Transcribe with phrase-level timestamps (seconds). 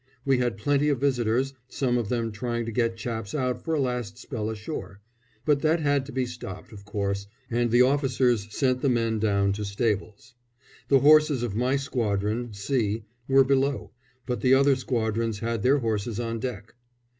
[0.25, 3.79] We had plenty of visitors, some of them trying to get chaps out for a
[3.79, 4.99] last spell ashore;
[5.45, 9.53] but that had to be stopped, of course, and the officers sent the men down
[9.53, 10.33] to stables.
[10.87, 13.91] The horses of my squadron, C, were below;
[14.25, 16.73] but the other squadrons had their horses on deck.